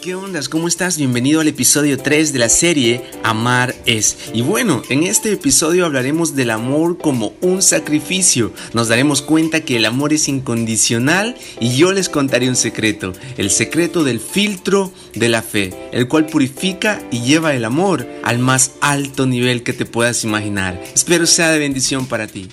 [0.00, 0.48] ¿qué ondas?
[0.48, 0.96] ¿Cómo estás?
[0.96, 4.30] Bienvenido al episodio 3 de la serie Amar es.
[4.32, 8.52] Y bueno, en este episodio hablaremos del amor como un sacrificio.
[8.72, 13.50] Nos daremos cuenta que el amor es incondicional y yo les contaré un secreto, el
[13.50, 18.72] secreto del filtro de la fe, el cual purifica y lleva el amor al más
[18.80, 20.82] alto nivel que te puedas imaginar.
[20.94, 22.48] Espero sea de bendición para ti.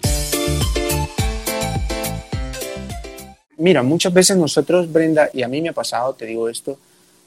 [3.58, 6.80] Mira, muchas veces nosotros, Brenda, y a mí me ha pasado, te digo esto,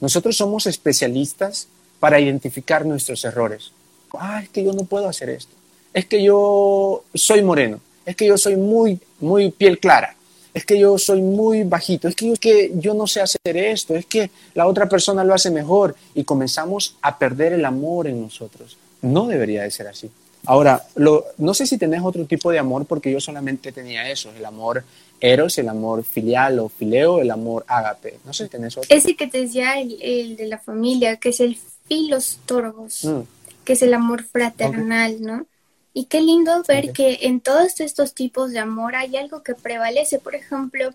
[0.03, 1.69] nosotros somos especialistas
[2.01, 3.71] para identificar nuestros errores.
[4.15, 5.53] Ah, es que yo no puedo hacer esto.
[5.95, 7.79] Es que yo soy moreno.
[8.05, 10.17] Es que yo soy muy, muy piel clara.
[10.53, 12.09] Es que yo soy muy bajito.
[12.09, 13.95] Es que yo, que yo no sé hacer esto.
[13.95, 15.95] Es que la otra persona lo hace mejor.
[16.17, 18.77] Y comenzamos a perder el amor en nosotros.
[19.03, 20.11] No debería de ser así.
[20.47, 24.31] Ahora, lo, no sé si tenés otro tipo de amor porque yo solamente tenía eso,
[24.37, 24.85] el amor
[25.21, 28.19] eros, el amor filial o fileo, el amor ágape.
[28.25, 28.95] No sé si tenés otro.
[28.95, 31.57] Ese que te decía el, de la familia, que es el
[31.87, 33.21] filos torgos, mm.
[33.65, 35.47] que es el amor fraternal, ¿no?
[35.95, 40.19] Y qué lindo ver que en todos estos tipos de amor hay algo que prevalece.
[40.19, 40.91] Por ejemplo,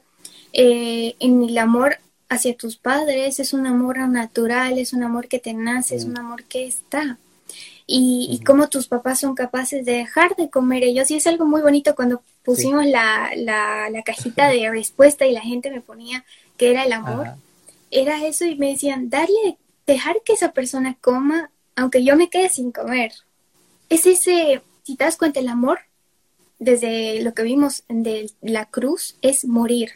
[0.52, 5.40] eh, en el amor hacia tus padres es un amor natural, es un amor que
[5.40, 6.10] te nace, es mm.
[6.10, 7.18] un amor que está
[7.88, 11.10] y, cómo tus papás son capaces de dejar de comer ellos.
[11.10, 15.42] Y es algo muy bonito cuando pusimos la, la, la, cajita de respuesta y la
[15.42, 16.26] gente me ponía
[16.58, 17.36] que era el amor.
[17.90, 22.50] Era eso y me decían, darle, dejar que esa persona coma aunque yo me quede
[22.50, 23.14] sin comer.
[23.88, 25.80] Es ese, si te das cuenta, el amor,
[26.60, 29.92] desde lo que vimos de la cruz, es morir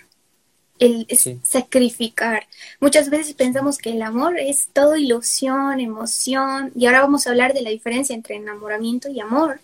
[0.81, 1.07] el
[1.43, 2.47] sacrificar.
[2.79, 7.53] Muchas veces pensamos que el amor es todo ilusión, emoción, y ahora vamos a hablar
[7.53, 9.61] de la diferencia entre enamoramiento y amor,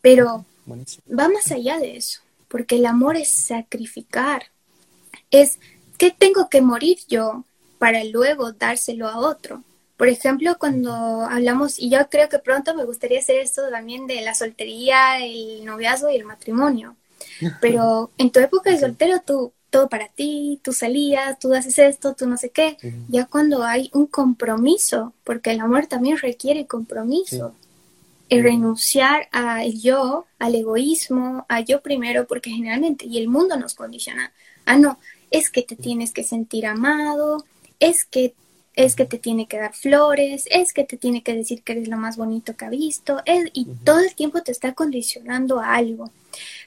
[0.00, 4.44] pero va más allá de eso, porque el amor es sacrificar,
[5.30, 5.58] es
[5.98, 7.44] que tengo que morir yo
[7.78, 9.62] para luego dárselo a otro.
[9.98, 10.90] Por ejemplo, cuando
[11.24, 15.66] hablamos, y yo creo que pronto me gustaría hacer esto también de la soltería, el
[15.66, 16.96] noviazgo y el matrimonio.
[17.60, 22.14] Pero en tu época de soltero tú todo para ti, tú salías, tú haces esto,
[22.14, 22.78] tú no sé qué.
[23.08, 27.54] Ya cuando hay un compromiso, porque el amor también requiere compromiso.
[28.30, 33.74] El renunciar a yo, al egoísmo, a yo primero, porque generalmente, y el mundo nos
[33.74, 34.32] condiciona,
[34.64, 34.98] ah, no,
[35.30, 37.44] es que te tienes que sentir amado,
[37.78, 38.32] es que
[38.76, 41.88] es que te tiene que dar flores, es que te tiene que decir que eres
[41.88, 43.22] lo más bonito que ha visto,
[43.52, 46.10] y todo el tiempo te está condicionando a algo.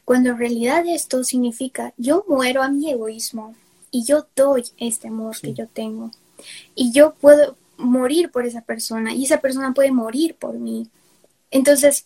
[0.04, 3.56] Cuando en realidad esto significa yo muero a mi egoísmo
[3.92, 6.12] y yo doy este amor que yo tengo.
[6.74, 10.90] Y yo puedo morir por esa persona y esa persona puede morir por mí.
[11.52, 12.06] Entonces,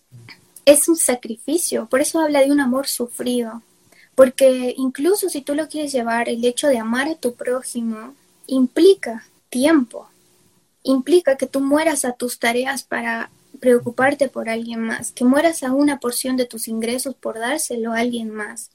[0.66, 1.88] es un sacrificio.
[1.88, 3.62] Por eso habla de un amor sufrido.
[4.16, 8.16] Porque incluso si tú lo quieres llevar, el hecho de amar a tu prójimo
[8.47, 10.09] implica tiempo.
[10.81, 15.72] Implica que tú mueras a tus tareas para preocuparte por alguien más, que mueras a
[15.72, 18.72] una porción de tus ingresos por dárselo a alguien más,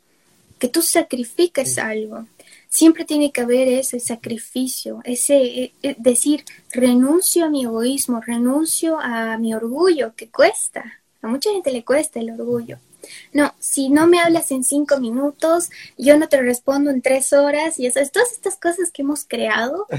[0.60, 2.26] que tú sacrifiques algo.
[2.70, 8.98] Siempre tiene que haber ese sacrificio, ese eh, eh, decir, renuncio a mi egoísmo, renuncio
[9.00, 10.84] a mi orgullo, que cuesta.
[11.22, 12.78] A mucha gente le cuesta el orgullo.
[13.32, 17.78] No, si no me hablas en cinco minutos, yo no te respondo en tres horas
[17.78, 19.86] y esas, todas estas cosas que hemos creado.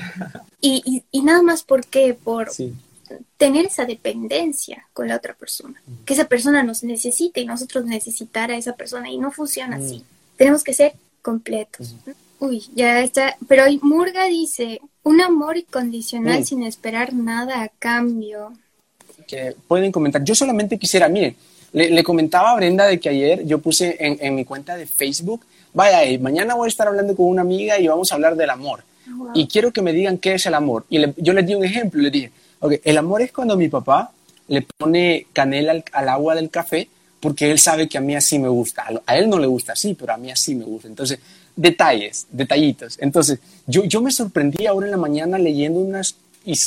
[0.62, 2.52] Y, y, nada más por qué, por,
[3.38, 8.52] tener esa dependencia con la otra persona, que esa persona nos necesite y nosotros necesitar
[8.52, 10.04] a esa persona y no funciona así.
[10.38, 11.96] Tenemos que ser completos.
[12.40, 18.54] Uy, ya está, pero Murga dice, un amor incondicional sin esperar nada a cambio.
[19.28, 20.24] Que pueden comentar.
[20.24, 21.36] Yo solamente quisiera, miren,
[21.74, 26.04] le, comentaba a Brenda de que ayer yo puse en, mi cuenta de Facebook, vaya,
[26.04, 28.84] eh, mañana voy a estar hablando con una amiga y vamos a hablar del amor.
[29.34, 30.86] Y quiero que me digan qué es el amor.
[30.90, 32.32] Y yo les di un ejemplo, les dije,
[32.62, 32.82] Okay.
[32.84, 34.12] El amor es cuando mi papá
[34.48, 38.50] le pone canela al, agua del café porque él sabe que a mí así me
[38.50, 38.86] gusta.
[39.06, 40.88] A él no le gusta así, pero a mí así me gusta.
[40.88, 41.20] Entonces,
[41.56, 42.98] detalles, detallitos.
[43.00, 46.16] Entonces, yo, yo me sorprendí ahora en la mañana leyendo unas,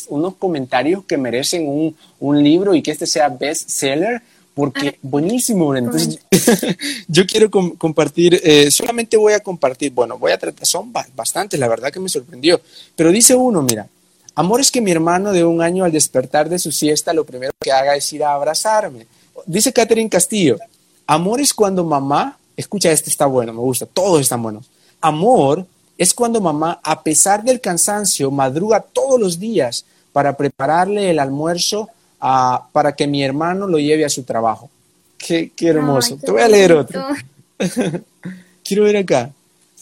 [0.09, 4.23] unos comentarios que merecen un, un libro y que este sea best seller
[4.55, 5.75] porque buenísimo.
[5.75, 6.19] Entonces,
[7.09, 11.69] yo quiero compartir, eh, solamente voy a compartir, bueno, voy a tratar, son bastantes, la
[11.69, 12.61] verdad que me sorprendió,
[12.97, 13.89] pero dice uno, mira,
[14.35, 17.53] Amor es que mi hermano de un año al despertar de su siesta lo primero
[17.61, 19.07] que haga es ir a abrazarme.
[19.45, 20.59] Dice Catherine Castillo,
[21.07, 24.71] amor es cuando mamá, escucha, este está bueno, me gusta, todos están buenos.
[25.03, 25.67] Amor
[25.99, 31.91] es cuando mamá, a pesar del cansancio, madruga todos los días para prepararle el almuerzo
[32.23, 34.71] ah, para que mi hermano lo lleve a su trabajo.
[35.19, 36.17] Qué, hermoso.
[36.17, 37.05] Te voy a leer otro.
[38.65, 39.31] Quiero ver acá.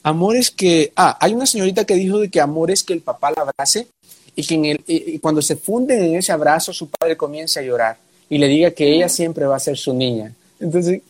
[0.03, 3.03] Amor es que, ah, hay una señorita que dijo de que amor es que el
[3.03, 3.87] papá la abrace
[4.35, 7.99] y que cuando se funden en ese abrazo, su padre comienza a llorar
[8.29, 10.33] y le diga que ella siempre va a ser su niña.
[10.59, 11.03] Entonces,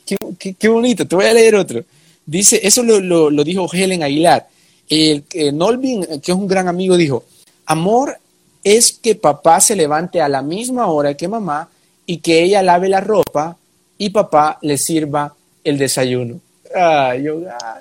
[0.58, 1.84] qué, bonito, te voy a leer otro.
[2.24, 4.48] Dice, eso lo, dijo Helen Aguilar.
[4.88, 7.24] El, Nolvin, que es un gran amigo, dijo,
[7.66, 8.18] amor
[8.64, 11.68] es que papá se levante a la misma hora que mamá
[12.06, 13.56] y que ella lave la ropa
[13.98, 15.34] y papá le sirva
[15.64, 16.40] el desayuno.
[16.74, 17.26] Ay,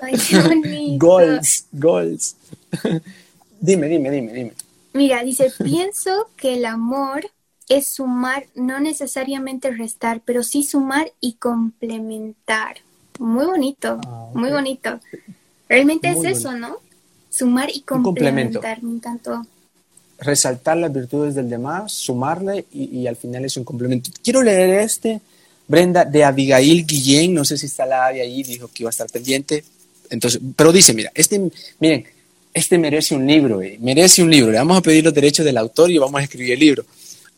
[0.02, 2.36] Ay goals, goals.
[3.60, 4.52] dime, dime, dime, dime.
[4.92, 7.30] Mira, dice, pienso que el amor
[7.68, 12.78] es sumar, no necesariamente restar, pero sí sumar y complementar.
[13.20, 14.98] Muy bonito, ah, muy bonito.
[15.68, 16.78] Realmente es eso, ¿no?
[17.28, 19.46] Sumar y complementar, me encantó.
[20.20, 24.10] Resaltar las virtudes del demás, sumarle y, al final es un complemento.
[24.22, 25.20] Quiero leer este,
[25.66, 28.90] Brenda, de Abigail Guillén, no sé si está la de ahí, dijo que iba a
[28.90, 29.64] estar pendiente.
[30.10, 31.40] Entonces, pero dice, mira, este,
[31.78, 32.04] miren,
[32.52, 34.52] este merece un libro, eh, merece un libro.
[34.52, 36.84] Le vamos a pedir los derechos del autor y vamos a escribir el libro.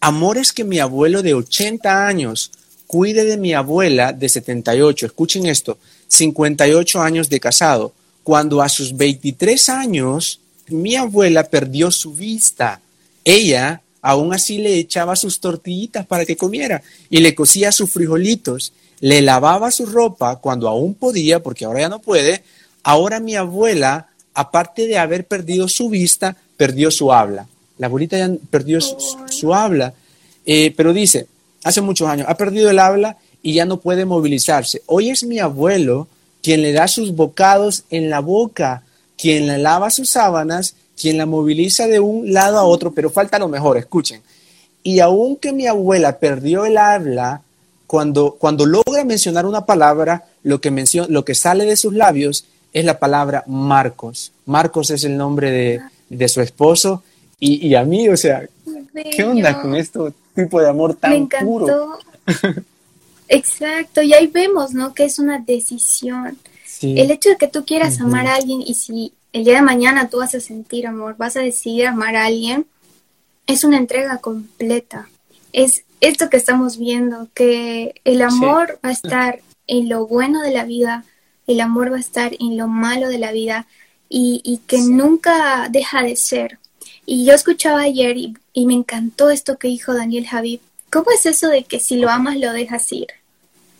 [0.00, 2.50] Amor es que mi abuelo de 80 años
[2.86, 5.06] cuide de mi abuela de 78.
[5.06, 7.92] Escuchen esto, 58 años de casado.
[8.22, 12.80] Cuando a sus 23 años mi abuela perdió su vista,
[13.24, 18.72] ella aún así le echaba sus tortillitas para que comiera y le cocía sus frijolitos,
[19.00, 22.42] le lavaba su ropa cuando aún podía, porque ahora ya no puede.
[22.82, 27.46] Ahora mi abuela aparte de haber perdido su vista, perdió su habla.
[27.78, 29.94] La abuelita ya perdió su, habla,
[30.46, 31.26] eh, pero dice,
[31.64, 34.82] hace muchos años, ha perdido el habla y ya no puede movilizarse.
[34.86, 36.08] Hoy es mi abuelo
[36.42, 38.82] quien le da sus bocados en la boca,
[39.22, 43.38] quien le lava sus sábanas, quien la moviliza de un lado a otro, pero falta
[43.38, 44.20] lo mejor, escuchen.
[44.82, 47.40] Y aunque mi abuela perdió el habla,
[47.86, 52.46] cuando, cuando logra mencionar una palabra, lo que, menciona, lo que sale de sus labios
[52.72, 54.32] es la palabra Marcos.
[54.44, 55.80] Marcos es el nombre
[56.10, 57.04] de, su esposo
[57.38, 58.44] y, a mí, o sea,
[59.14, 60.00] ¿qué onda con este
[60.34, 61.96] tipo de amor tan Me encantó.
[63.28, 64.92] Exacto, y ahí vemos, ¿no?
[64.92, 66.36] Que es una decisión.
[66.82, 70.08] El hecho de que tú quieras amar a alguien y si el día de mañana
[70.08, 72.66] tú vas a sentir amor, vas a decidir amar a alguien,
[73.46, 75.08] es una entrega completa.
[75.52, 80.50] Es esto que estamos viendo, que el amor va a estar en lo bueno de
[80.50, 81.04] la vida,
[81.46, 83.66] el amor va a estar en lo malo de la vida
[84.08, 86.58] y, que nunca deja de ser.
[87.06, 88.36] Y yo escuchaba ayer y,
[88.66, 90.60] me encantó esto que dijo Daniel Javid.
[90.90, 93.08] ¿Cómo es eso de que si lo amas lo dejas ir?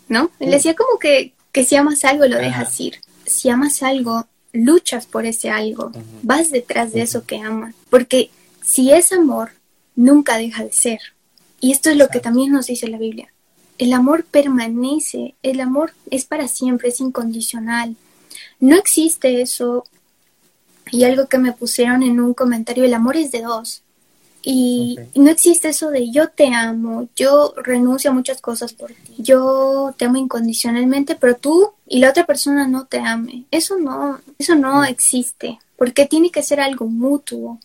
[0.07, 0.31] ¿No?
[0.39, 2.99] Él decía como que, que si amas algo lo dejas ir.
[3.25, 7.73] Si amas algo, luchas por ese algo, vas detrás de eso que amas.
[7.89, 8.29] Porque
[8.61, 9.51] si es amor,
[9.95, 10.99] nunca deja de ser.
[11.61, 13.33] Y esto es lo que también nos dice la Biblia
[13.77, 17.95] el amor permanece, el amor es para siempre, es incondicional.
[18.59, 19.85] No existe eso,
[20.91, 23.83] y algo que me pusieron en un comentario, el amor es de dos.
[24.45, 29.15] Y no existe eso de yo te amo, yo renuncio a muchas cosas por ti,
[29.17, 33.45] yo te amo incondicionalmente, pero tú y la otra persona no te ame.
[33.51, 34.85] Eso no, eso no mm.
[34.85, 37.57] existe, porque tiene que ser algo mutuo.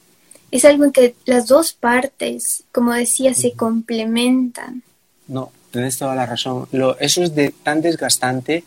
[0.53, 4.83] Es algo en que las dos partes, como decía, se complementan.
[5.27, 6.69] No, tienes toda la razón.
[6.71, 8.65] Lo, eso es de tan desgastante.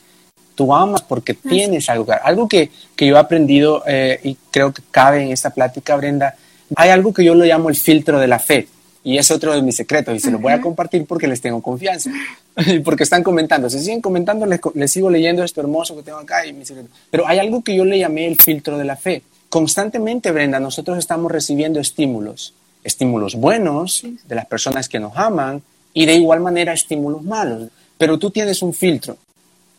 [0.54, 2.08] Tú amas porque tienes algo.
[2.24, 6.36] Algo que, que yo he aprendido eh, y creo que cabe en esta plática, Brenda.
[6.76, 8.68] Hay algo que yo lo llamo el filtro de la fe.
[9.04, 10.16] Y es otro de mis secretos.
[10.16, 12.12] Y se lo voy a compartir porque les tengo confianza.
[12.58, 13.70] y porque están comentando.
[13.70, 16.46] Se siguen comentando, les, les, sigo leyendo esto hermoso que tengo acá.
[16.46, 16.90] Y mi secreto.
[17.10, 19.24] Pero hay algo que yo le llamé el filtro de la fe.
[19.50, 22.54] Constantemente, Brenda, nosotros estamos recibiendo estímulos.
[22.84, 25.62] Estímulos buenos de las personas que nos aman,
[25.94, 27.70] y de igual manera estímulos malos.
[27.98, 29.18] Pero tú tienes un filtro,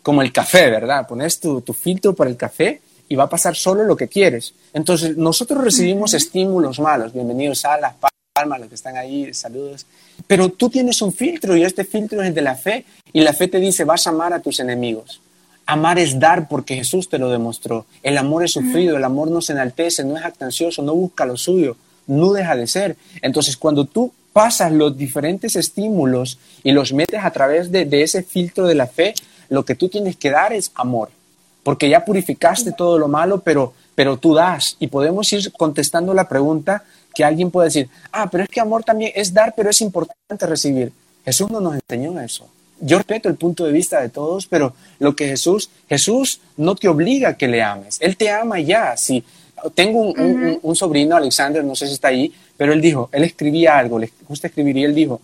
[0.03, 1.07] como el café, ¿verdad?
[1.07, 2.81] Pones tu, tu filtro para el café
[3.13, 4.55] y va a pasar solo lo que quieres.
[4.73, 7.13] Entonces, nosotros recibimos estímulos malos.
[7.13, 7.93] Bienvenidos a las
[8.33, 9.85] palmas, los que están ahí, saludos.
[10.27, 12.87] Pero tú tienes un filtro y este filtro es el de la fe.
[13.13, 15.21] Y la fe te dice, vas a amar a tus enemigos.
[15.67, 17.85] Amar es dar porque Jesús te lo demostró.
[18.03, 21.37] El amor es sufrido, el amor no se enaltece, no es actancioso, no busca lo
[21.37, 21.77] suyo,
[22.07, 22.97] no deja de ser.
[23.21, 28.67] Entonces, cuando tú pasas los diferentes estímulos y los metes a través de, ese filtro
[28.67, 29.13] de la fe,
[29.51, 31.11] lo que tú tienes que dar es amor,
[31.63, 34.77] porque ya purificaste todo lo malo, pero, pero tú das.
[34.81, 38.85] Y podemos ir contestando la pregunta que alguien puede decir, ah, pero es que amor
[38.85, 40.93] también es dar, pero es importante recibir.
[41.25, 42.49] Jesús no nos enseñó eso.
[42.81, 46.89] Yo respeto el punto de vista de todos, pero lo que Jesús, Jesús no te
[46.89, 47.99] obliga a que le ames.
[48.01, 48.97] Él te ama ya.
[48.97, 49.23] Si
[49.75, 53.79] tengo un, un sobrino, Alexander, no sé si está ahí, pero él dijo, él escribía
[53.79, 55.21] algo, le gusta escribir, y él dijo,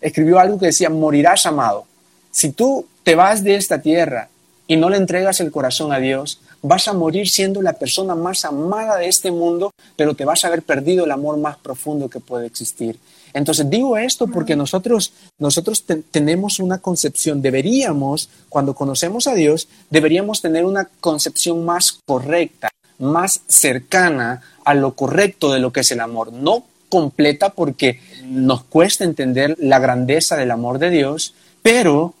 [0.00, 1.84] escribió algo que decía, morirás amado.
[2.30, 4.28] Si tú te vas de esta tierra
[4.70, 8.44] y no le entregas el corazón a Dios, vas a morir siendo la persona más
[8.44, 12.20] amada de este mundo, pero te vas a haber perdido el amor más profundo que
[12.20, 12.96] puede existir.
[13.34, 20.40] Entonces digo esto porque nosotros, nosotros tenemos una concepción, deberíamos, cuando conocemos a Dios, deberíamos
[20.40, 25.98] tener una concepción más correcta, más cercana a lo correcto de lo que es el
[25.98, 26.32] amor.
[26.32, 32.14] No completa porque nos cuesta entender la grandeza del amor de Dios, pero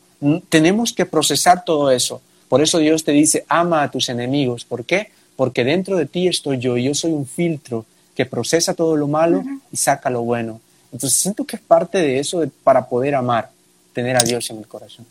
[0.48, 2.20] tenemos que procesar todo eso.
[2.50, 4.64] Por eso Dios te dice, ama a tus enemigos.
[4.64, 5.12] ¿Por qué?
[5.36, 9.06] Porque dentro de ti estoy yo y yo soy un filtro que procesa todo lo
[9.06, 10.60] malo y saca lo bueno.
[10.92, 13.52] Entonces siento que es parte de eso para poder amar,
[13.92, 15.06] tener a Dios en el corazón.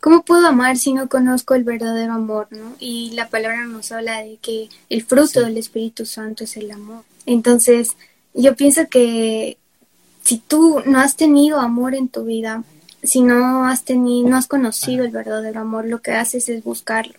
[0.00, 2.48] ¿Cómo puedo amar si no conozco el verdadero amor?
[2.50, 2.74] ¿no?
[2.78, 7.04] Y la palabra nos habla de que el fruto del Espíritu Santo es el amor.
[7.24, 7.96] Entonces,
[8.34, 9.56] yo pienso que
[10.22, 12.64] si tú no has tenido amor en tu vida,
[13.02, 17.14] si no has tenido, no has conocido el verdadero amor, lo que haces es buscarlo.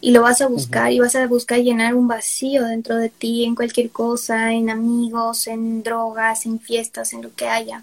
[0.00, 3.44] Y lo vas a buscar y vas a buscar llenar un vacío dentro de ti
[3.44, 7.82] en cualquier cosa, en amigos, en drogas, en fiestas, en lo que haya.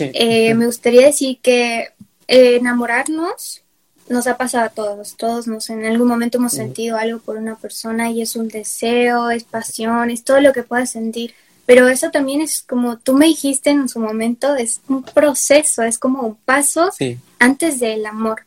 [0.00, 1.90] Eh, me gustaría decir que
[2.26, 3.62] eh, enamorarnos
[4.08, 7.56] nos ha pasado a todos, todos nos en algún momento hemos sentido algo por una
[7.56, 11.34] persona y es un deseo, es pasión, es todo lo que puedas sentir.
[11.66, 15.98] Pero eso también es como tú me dijiste en su momento, es un proceso, es
[15.98, 16.90] como un paso
[17.38, 18.46] antes del amor.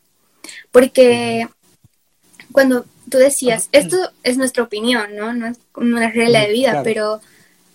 [0.72, 1.48] Porque
[2.52, 5.34] cuando tú decías, esto es nuestra opinión, ¿no?
[5.34, 7.22] No es una regla de vida, pero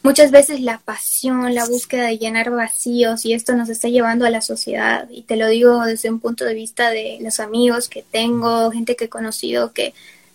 [0.02, 4.30] muchas veces la pasión, la búsqueda de llenar vacíos y esto nos está llevando a
[4.30, 5.08] la sociedad.
[5.10, 8.96] Y te lo digo desde un punto de vista de los amigos que tengo, gente
[8.96, 9.94] que he conocido, que,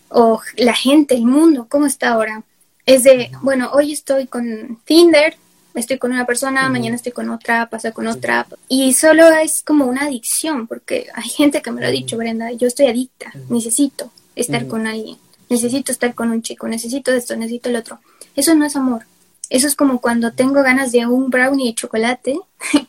[0.10, 2.44] o la gente, el mundo, ¿cómo está ahora?
[2.86, 5.36] Es de, bueno, hoy estoy con Tinder,
[5.74, 8.46] estoy con una persona, mañana estoy con otra, pasa con otra.
[8.68, 12.52] Y solo es como una adicción, porque hay gente que me lo ha dicho, Brenda,
[12.52, 15.18] yo estoy adicta, necesito estar con alguien,
[15.50, 18.00] necesito estar con un chico, necesito esto, necesito el otro.
[18.36, 19.06] Eso no es amor.
[19.50, 22.40] Eso es como cuando tengo ganas de un brownie de chocolate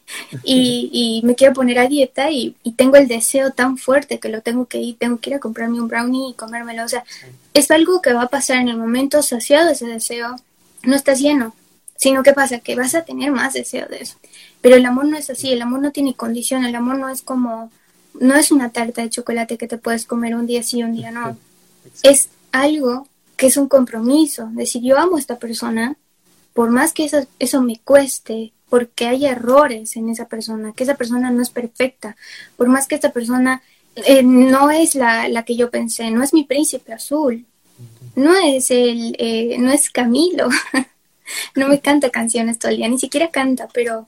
[0.42, 4.28] y, y, me quiero poner a dieta y, y, tengo el deseo tan fuerte que
[4.28, 6.84] lo tengo que ir, tengo que ir a comprarme un brownie y comérmelo.
[6.84, 7.04] O sea,
[7.52, 10.36] es algo que va a pasar en el momento saciado ese deseo,
[10.82, 11.54] no estás lleno,
[11.96, 14.16] sino que pasa que vas a tener más deseo de eso.
[14.60, 17.22] Pero el amor no es así, el amor no tiene condición, el amor no es
[17.22, 17.70] como,
[18.18, 21.10] no es una tarta de chocolate que te puedes comer un día sí, un día
[21.10, 21.36] no.
[22.02, 25.96] Es algo que es un compromiso, decir yo amo a esta persona,
[26.56, 30.94] por más que eso, eso me cueste, porque hay errores en esa persona, que esa
[30.94, 32.16] persona no es perfecta,
[32.56, 33.62] por más que esta persona
[33.94, 37.44] eh, no es la, la, que yo pensé, no es mi príncipe azul,
[38.14, 40.48] no es el, eh, no es Camilo,
[41.54, 44.06] no me canta canciones todo el día, ni siquiera canta, pero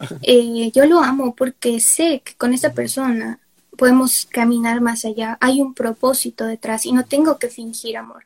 [0.22, 3.40] eh, yo lo amo porque sé que con esa persona
[3.76, 8.24] podemos caminar más allá, hay un propósito detrás y no tengo que fingir amor.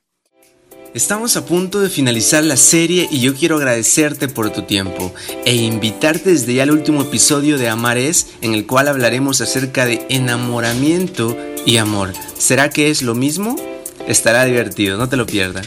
[0.95, 5.13] Estamos a punto de finalizar la serie y yo quiero agradecerte por tu tiempo
[5.45, 9.87] e invitarte desde ya al último episodio de Amar es, en el cual hablaremos acerca
[9.87, 11.37] de enamoramiento
[11.67, 12.13] y amor.
[12.39, 13.57] ¿Será que es lo mismo?
[14.07, 15.67] Estará divertido, no te lo pierdas.